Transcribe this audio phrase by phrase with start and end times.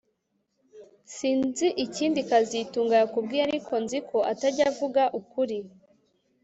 [1.15, 5.57] Sinzi ikindi kazitunga yakubwiye ariko nzi ko atajya avuga ukuri